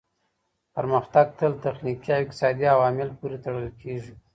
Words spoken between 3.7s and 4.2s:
کیږي.